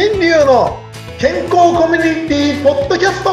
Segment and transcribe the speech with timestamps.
[0.00, 0.78] 新流の
[1.18, 3.30] 健康コミュニティポッドキャスト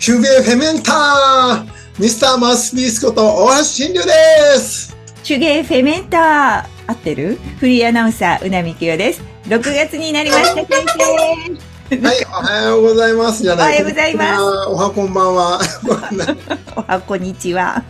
[0.00, 4.10] ヒュフェメンターミスターマウスピースこと大橋新流で
[4.58, 7.38] す手芸フェメンター合ってる？
[7.60, 9.22] フリーアナウンサー、うなみきよです。
[9.44, 11.75] 6月になりました、先生。
[11.88, 15.60] はい、おはようございますじゃないおはようございますおはこんばんは
[16.76, 17.84] おはこんにちは。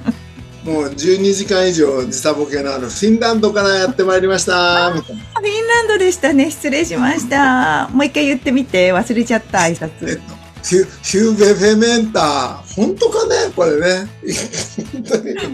[0.65, 6.51] もう12時間以上時差ボケのあるフィンランドからやってまいりましたフィンランドでしたね。
[6.51, 7.89] 失礼しました。
[7.93, 8.93] もう一回言ってみて。
[8.93, 10.17] 忘れちゃった、挨えっ拶。
[10.17, 13.35] とヒュヒューベフェメンター本当かね？
[13.55, 14.09] これね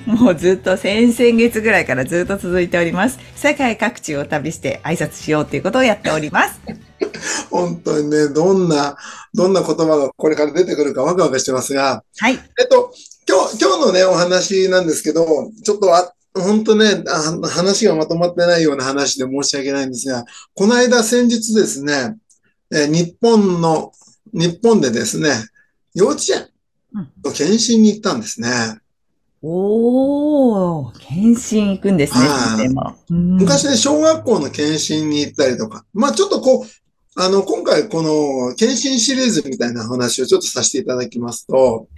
[0.07, 3.19] もうずっと先々月ぐらいからずっと続いております。
[3.37, 6.59] 世界各地を旅して挨拶しようということをやっております。
[7.51, 8.97] 本当にねどんな
[9.35, 12.03] どんな言葉がこれから出てくるかワクワクしてますが。
[12.19, 12.39] はい。
[12.59, 12.93] えっと、
[13.29, 20.25] 今日、今日のね、お話なんですけど、ちょっとあ、本当ねあ、話がまとまってないような話で申し訳ないんですが、
[20.55, 22.17] この間先日ですね、
[22.71, 23.93] えー日本の、
[24.33, 25.31] 日本でですね、
[25.95, 26.49] 幼稚園
[27.25, 28.79] の検診に行ったんですね。
[29.43, 32.69] おー、検診行くんですね、
[33.09, 36.82] 昔ね、小学校の検診に行ったりとか、まあちょっとこう、
[37.15, 41.89] あの、今回この検診シリーズみたいな話をちょっとさせていただきますと、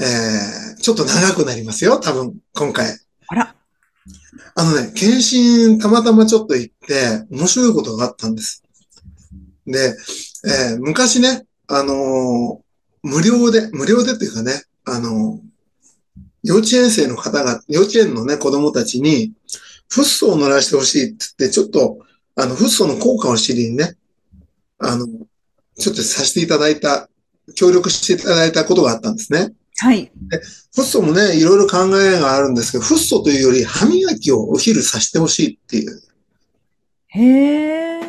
[0.00, 2.98] えー、ちょっと長くなりますよ、多分、今回。
[3.28, 3.54] あら、
[4.54, 8.62] あのね、検診たまたまちょっと行って、面白いことがあったんです。
[9.66, 9.94] で、
[10.44, 12.62] えー昔ね、あのー
[13.04, 15.52] 無料で、無料でっていうかね、あのー
[16.44, 19.32] 幼稚園生の方が、幼稚園のね、子供たちに、
[19.88, 21.98] フッ素を乗らしてほしいって言って、ちょっと、
[22.34, 23.96] あの、フッ素の効果を知りにね、
[24.82, 25.06] あの、
[25.78, 27.08] ちょっとさせていただいた、
[27.54, 29.52] 協力していただいたことがあったんですね。
[29.78, 30.12] はい。
[30.74, 36.02] フッ素もね、いろいろ考えがあるんですけど、フッ素というより歯磨きをお昼させてほしいっていう。
[37.08, 38.02] へー。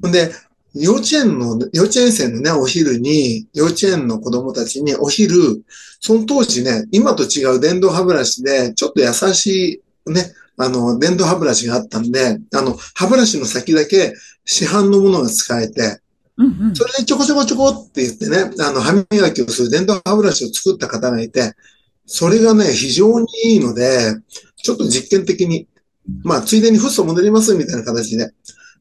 [0.00, 0.32] ほんで、
[0.74, 5.62] 幼稚園の、幼稚園生のね、お昼に、幼稚園の子供たちにお昼、
[6.00, 16.00] その当時ね、今と違う電動歯ブラシで、ちょっと優しいね、あの、電動歯ブラシがあったんで、あの、歯ブラシの先だけ市販のものが使えて、
[16.36, 16.74] うんうん。
[16.74, 21.54] それでちょこちょこちょこって言ってね、あの、歯磨きをする電動歯ブラシを作った方がいて、
[22.06, 24.14] それがね、非常にいいので、
[24.56, 25.68] ちょっと実験的に、
[26.24, 28.32] まあ、ついでにフッ素戻りますみたいな形で、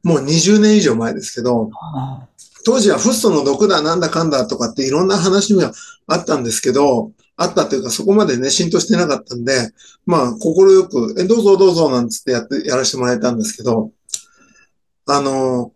[0.03, 2.28] もう20年以上前ですけど、あ
[2.66, 5.72] 当時はフッ素の毒だなんだかんだとかっていろんな話が
[6.07, 9.72] あったんですけど、あったというかそこまでね、浸透してなかったんで、
[10.05, 13.91] まあ、心よく、え、どうぞどうぞなんつってやって、やらせてもらえたんですけど、
[15.07, 15.73] あの、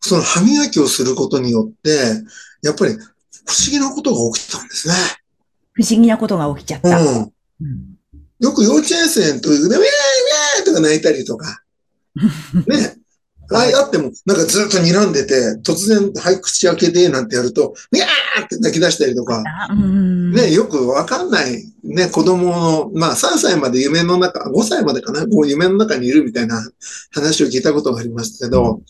[0.00, 1.90] その歯磨きをすることによって、
[2.62, 4.94] やっぱり不思議なことが起きたんですね。
[5.74, 7.00] 不思議なことが起きちゃった。
[7.00, 7.32] うん。
[7.60, 7.92] うん
[8.42, 11.62] よく幼稚園生というで、ウェーイウェーイとか泣いたりとか、
[12.66, 12.96] ね。
[13.52, 19.44] あああっても、なんかずっと睨んでて、突然、はい、口開けて、なんてやると、にゃーって泣き出したりとか、
[20.32, 26.62] ね、よくわかんない、ね、子供の、まあ3歳まで夢の中、5歳までかな、こう夢の中にいるみたいな
[27.10, 28.80] 話を聞いたことがありましたけど、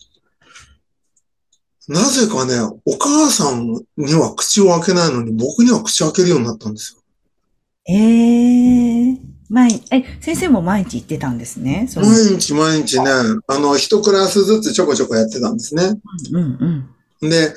[1.87, 2.55] なぜかね、
[2.85, 6.99] お母さんには口を開けないのに、僕には口開けるようになったんですよ。
[7.85, 9.17] ええ
[9.49, 11.89] 毎日、え、先生も毎日行ってたんですね？
[11.95, 12.05] 毎
[12.39, 13.05] 日毎日ね、
[13.47, 15.99] あの、一クラスずつちょこちょこやってたんですね。
[16.31, 16.87] うん
[17.21, 17.29] うん。
[17.29, 17.53] で、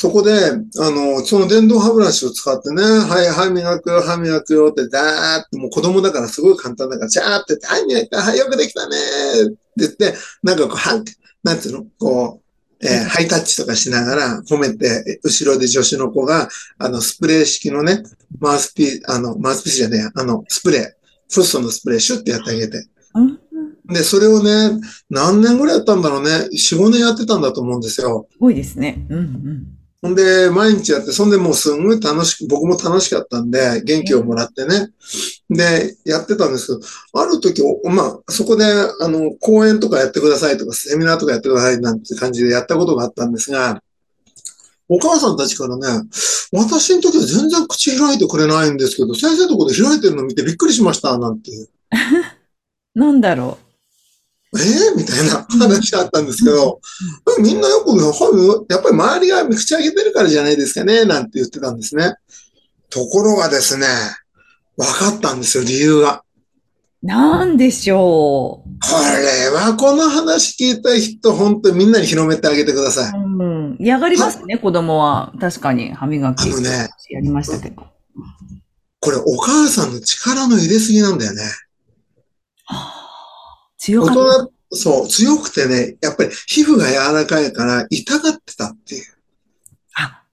[0.00, 11.04] そこで、あの、その電動歯ブラシを使ってね、はい、歯磨くよ、歯磨くよって、だーって、もう子供だからすごい簡単だから、ジャーって言って、はい、磨いた、はい、よくできたねーって言って、なんかこう、は
[11.42, 11.84] なんていうの？
[11.98, 12.40] こ
[12.80, 18.02] う、えーハイタッチとかしながら褒めて、後ろで女子の子が、あの、スプレー式のね、
[18.38, 20.82] マウスピー、あの、マウスピースじゃねえや、あの、スプレー、
[21.30, 22.86] フッ素のスプレー、シュッてやってあげて。
[23.16, 23.38] うん
[23.92, 26.30] で、それをね、何年ぐらいやったんだろうね。
[26.52, 28.28] 4、5年やってたんだと思うんですよ。
[28.30, 29.04] すごいですね。
[29.10, 29.79] うんうん。
[30.02, 34.88] ほんで、毎日やって、そんでもうすんごい楽しく、僕も楽しかったんで、元気をもらってね。
[35.50, 36.82] で、やってたんですけ
[37.12, 43.82] ど、ある時、まあ、そこで、あの、講演とかやってくださいとか、セミナーとかやってくださいなんて感じでやったことがあったんですが、
[44.88, 45.86] お母さんたちからね、
[46.52, 51.68] 私の時は全然口開いてくれないんですけど、先生のところで開いてるの見てびっくりしました、なんていう。
[52.94, 53.69] なんだろう
[54.58, 56.80] ええみたいな話があったんですけど、
[57.40, 57.96] みんなよく、
[58.68, 62.14] やっぱり周りが口開けてるからじゃないですかね、なんて言ってたんですね。
[62.88, 63.86] ところがですね、
[64.76, 66.24] 分かったんですよ、理由が。
[67.02, 67.06] う。
[67.06, 68.70] なんでしょう。
[68.80, 73.12] これはこの話聞いた人、本当にみんなに広めてあげてください。
[73.12, 73.76] うん。
[73.78, 75.32] 嫌がりますね、子供は。
[75.40, 76.50] 確かに、歯磨き。
[76.50, 77.86] あのねやりましたけど。
[79.00, 81.42] これお母さんの力の入れすぎなんだよね。
[83.80, 89.04] 強かっ大人、そう、強くてね、やっぱり皮膚が柔らかいから痛がってたっていう。
[89.96, 90.02] た。
[90.02, 90.24] あ、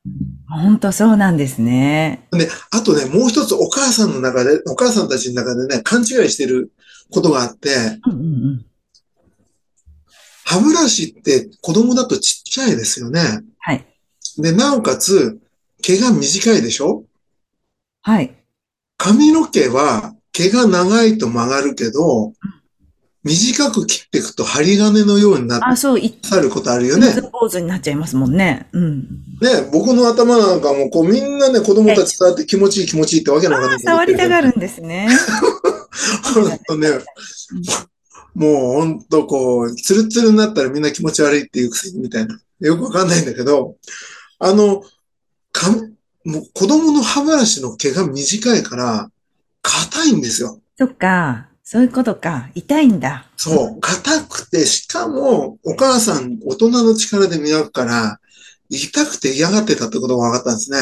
[0.49, 2.27] 本当そうなんですね。
[2.31, 6.73] で、あとね、もう一つお母さんの中で、お母さんたちの中でね、勘違いしてる
[7.09, 7.69] ことがあって、
[8.05, 8.65] うんうんうん。
[10.43, 13.21] 歯ブラシって子供だとちっちゃいですよね。
[13.59, 13.85] はい。
[14.37, 15.39] で、なおかつ、
[15.81, 17.05] 毛が短いでしょ？
[18.01, 18.35] はい。
[18.97, 22.33] 髪の毛は毛が長いと曲がるけど、
[23.27, 27.07] 短く切っていくと針金のようになってあ、そう、いさることあるよね。
[27.07, 28.67] 水坊主になっちゃいますもんね。
[28.71, 29.01] うん。
[29.41, 34.51] ね、僕の頭なんかもこうみんなね、子供たち触って気持ちいい気持ちいいってわけのわかんない触りたがる。
[34.51, 35.07] るんですね。
[36.33, 36.89] ほんとね、
[38.33, 42.39] もうほんとこう、ツルツルになったらみんな気持ち悪いっていうくせにみたいな。
[42.59, 43.75] よくわかんないんだけど、
[44.39, 44.83] あの、
[45.51, 45.71] か
[46.23, 49.09] もう子供の歯ブラシの毛が短いから、
[49.61, 50.59] 硬いんですよ。
[50.77, 51.47] そっか。
[51.69, 52.49] そういうことか。
[52.55, 53.25] 痛いんだ。
[53.35, 53.81] そう。
[53.81, 58.21] 硬くて、しかも、お母さん、大人の力で磨くから、
[58.69, 60.79] 痛くて嫌がってたってことが分かったんですね。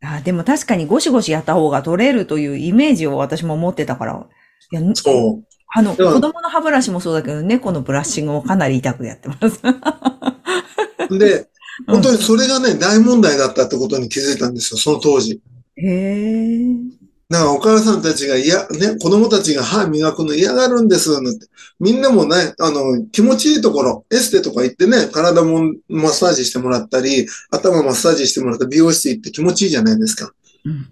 [0.00, 4.26] あでも確かにゴシゴシやった方が取れるというイメージを私も持ってたから。
[4.72, 5.44] いや、そう。
[5.74, 9.60] あの、子供の歯ブラシもそうだけど、猫のブラッシングもかなり痛くやってます。
[11.18, 11.50] で、
[11.86, 15.42] 本当にそれがね、大問題だったってことに気づいたんですよ、その当時。
[15.76, 16.95] へえ。
[17.28, 21.46] だからお母さんたちが嫌、ね、子供たちが歯磨くの嫌がるんです、なんて。
[21.80, 30.32] みんなもね、あの、気持ちいいところ、エステとか行ってね、体もマッサージしてもらったり、頭マッサージしてもらった美容室行って気持ちいいじゃないですか。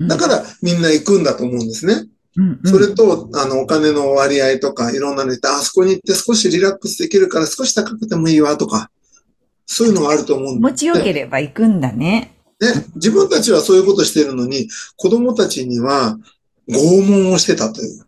[0.00, 1.94] だからみんな行くんだと思うんですね。
[2.36, 8.90] うんうんそれと、あの、お金の割合とか、いろんなの言って、あそこに行って少しリラックスできるから少し高くてもいいわとか、
[9.66, 12.33] そういうのがあると思うんで持ちよければ行くんだね。
[12.60, 16.18] ね、自分たちはそういうことしてるのに、子供たちには
[16.68, 18.04] 拷問をしてたという。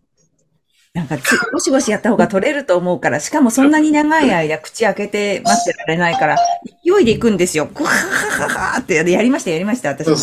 [0.95, 7.67] なんかつ、ゴシゴシやった方が取れると思うから、しかもそんなに長い間口開けて待ってられないから、勢いで行くんですよ。
[7.67, 10.17] ぐははははってやりました、やりました、私も。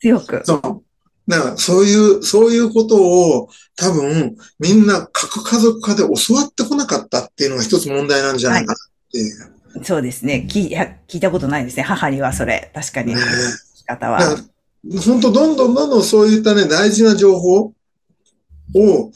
[0.00, 0.42] 強く。
[0.44, 0.60] そう。
[1.30, 9.84] だから、そういう、そういうことを多分、みんな核家族化で教わってこなかったっていうのが一つ問題なんじゃないかなっていう。
[9.84, 10.46] そうですね。
[10.50, 11.82] 聞いや聞いたことないですね。
[11.84, 12.70] 母にはそれ。
[12.74, 13.14] 確かに。
[13.14, 14.20] ね仕方は。
[15.04, 17.74] 本当どんどんどんどんそういったね、大事な情報を
[18.72, 19.10] 伝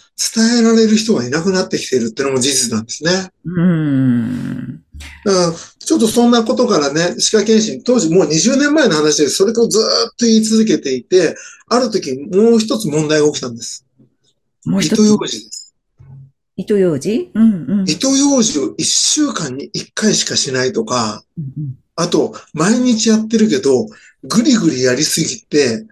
[0.61, 3.31] えられる人がいなくなってきているっていうのも事実なんですね。
[3.45, 4.83] うーん。
[5.25, 11.37] だから、ちょっとそんなことからね、歯科検診、当時もう20年前の話で、それをずーっと言い続けていて、
[11.69, 13.87] ある時もう一つ問題が起きたんです。
[14.65, 15.05] もう一つ糸。
[15.05, 15.75] ようじです。
[16.57, 17.31] 糸ようじ？
[17.35, 17.89] うんうん。
[17.89, 23.87] 糸ようじを1週間に1回しかしないとか、うんあと、毎日やってるけど、
[24.25, 25.85] ぐりぐりやりすぎて、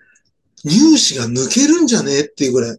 [0.62, 2.78] 乳歯が抜けるんじゃねえっていうぐらい。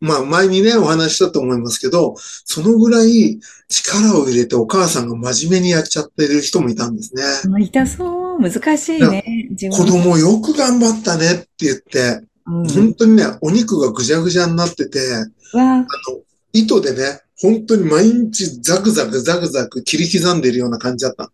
[0.00, 2.14] まあ、前にね、お話ししたと思いますけど、
[2.44, 7.22] そのぐらい力を入れてお母さんが真面目にやっちゃってる人もいたんですね。
[7.44, 7.62] うん。
[7.62, 8.40] 痛そう。
[8.40, 9.48] 難しいね。
[9.50, 12.68] 自子供よく頑張ったねって言って、うん。
[12.68, 15.00] 本当にね、お肉がぐじゃぐじゃになってて、
[15.54, 15.86] あわの、
[16.52, 21.30] 糸でね、本当に毎日ザクザクザクザク切り刻んでるような感じだった。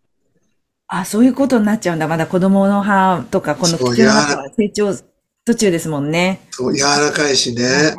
[0.93, 2.07] あ、そういうことになっちゃうんだ。
[2.09, 4.93] まだ子供の歯とか、この口の歯は成長
[5.45, 6.41] 途中ですもんね。
[6.51, 7.95] そう、柔らかいしね。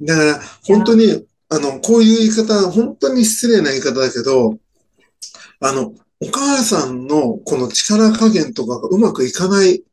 [0.00, 4.58] だから、本当に、あの、こういう言い方、本当に失礼な言い方だけど、
[5.60, 9.84] あの、お母さんのこの力加減とかがうまくいかない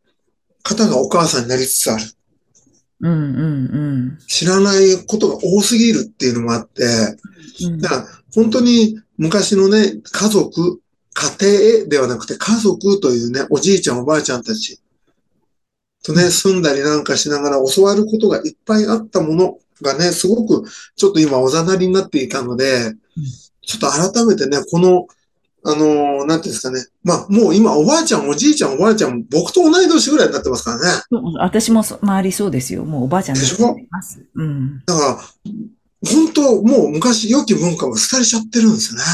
[0.64, 2.04] 方がお母さんになりつつある。
[3.02, 3.16] うんう
[4.16, 6.84] ん知らないことが多すぎるっていうのもあって、
[7.64, 7.80] うん。
[7.80, 10.82] だから、本当に昔のね、家族、
[11.20, 14.80] 家庭ではなくて家族というね、おじいちゃんおばあちゃんたち
[16.04, 22.94] とね、住んだりなんかしながら教わることがいっぱいあったものがね、すごくちょっと今おざなりになっていたので、
[23.62, 25.08] ちょっと改めてね、この、
[25.66, 26.86] あのーなんていうんですかね。
[27.04, 31.02] まあ、もう今おばあちゃん、おじいちゃん、おばあちゃん、僕と同い年ぐらいになってますからね。
[31.12, 32.86] うん私もそ周りそうですよ。
[32.86, 34.24] もうおばあちゃんになっています。
[34.36, 34.82] うん。
[34.86, 35.20] だから、
[36.10, 39.06] 本当、もう昔良き文化が廃れちゃってるんですよね。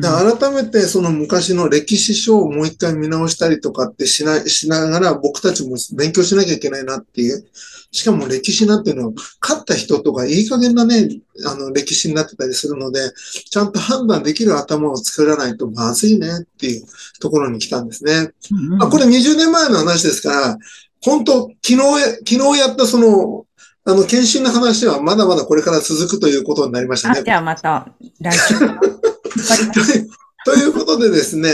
[0.00, 7.46] だから改めてその昔の歴史書をもう一回見直したりとかってしない、しながら僕たちも勉強しなきゃいけないなっていう。
[7.92, 11.08] しかも歴史なんていうのは、勝った人とかいい加減なね、
[11.46, 13.00] あの歴史になってたりするので、
[13.48, 16.84] ちゃんと判断できる頭を作らないとまずいねっていう
[17.20, 18.32] ところに来たんですね。
[18.50, 20.58] うんうんまあ、これ20年前の話ですから、
[21.00, 23.46] 本当昨日や、昨日やったその、
[23.88, 27.22] あの、検診の話はまだまだこれから続くということになりましたあ、ね。
[27.24, 27.88] じゃあまた
[28.20, 28.58] 来週。
[28.58, 30.08] という
[30.44, 31.52] ということでですね、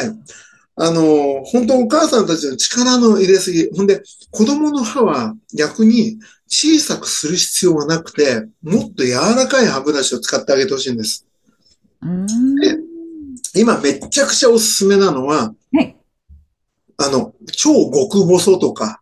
[0.77, 3.69] あの、本当お母さんたちの力の入れすぎ。
[3.77, 11.27] ほんで、子供の歯は逆に小さくする必要がなくて、もっと柔らかい歯ブラシを使ってあげてほしいんです。
[12.01, 12.27] うーん。
[13.55, 15.97] 今めっちゃくちゃおすすめなのは、はい。
[16.97, 19.02] あの、超極細とか、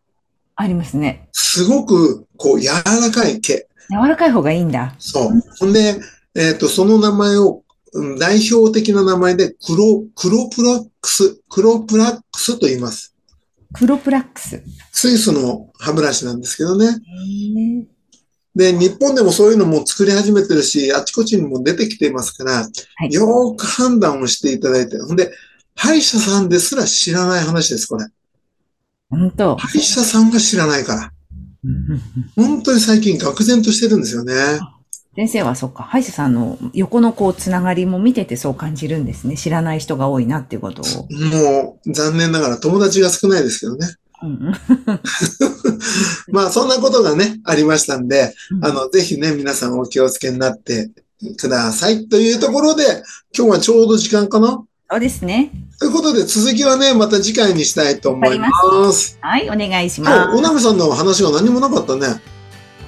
[0.60, 1.28] ありますね。
[1.32, 3.66] すごくこう柔らかい毛。
[3.90, 4.94] 柔らかい方がいいんだ。
[4.98, 5.30] そう。
[5.58, 5.98] ほんで、
[6.34, 7.62] えっ、と、その名前を、
[7.92, 13.16] うん代表的な名前で、クロ、クロプラックス、クロプラックスと言います。
[13.72, 14.56] クロプラックス。
[14.56, 16.86] へスイスの歯ブラシなんですけどね。
[16.86, 17.84] ー
[18.54, 22.68] で、日本でもそういうのも作り始めてるし、あちこちにも出てきていますから、
[23.08, 25.32] いよーく判断をしていただいて、ほんで、
[25.74, 28.06] 歯医者さんですら知らない話です、これ。
[29.10, 29.56] 本当。
[29.56, 31.12] 歯医者さんが知らないから。
[32.36, 34.34] 本当に最近愕然としてるんですよね。
[35.16, 39.36] 先生はそっか、歯医者さんの横のこう、つながりも見ててそう感じるんですね。
[39.36, 40.84] 知らない人が多いなっていうことを。
[41.10, 43.88] もう、残念ながら友達が少ないですけどね。
[44.22, 44.54] うんうん
[46.30, 50.90] まあ、そんなことがね、ありましたんで、うんあの、ぜひね、皆さんお気をつけになって
[51.38, 52.08] ください。
[52.08, 52.84] というところで、
[53.36, 55.52] 今日はちょうど時間かなそうですね。
[55.78, 58.49] ということで、続きはね、また次回にしたいと思いま
[58.92, 59.18] す。
[59.20, 62.20] はい、お願いし今日、おまなめさんの話が何もなかったね。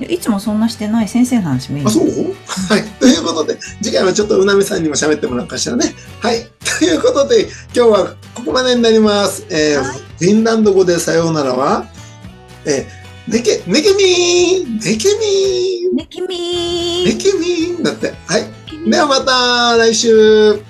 [0.00, 0.12] す。
[0.12, 2.04] いつもそんなしてない先生の話あ、そう？
[2.04, 2.82] はい。
[2.98, 5.94] ということで、次回はちょっとうなみさんにも喋ってもらうかしらね。
[6.20, 6.44] はい。
[6.80, 9.46] ということで、今日はここまでになります。
[9.48, 11.86] えーはいフィンランド語でさようならは、
[12.64, 18.12] えー、ねけ、ねけみーんねけみーんねきみーねけみーんだって。
[18.26, 18.90] はい。
[18.90, 20.62] ではまた来週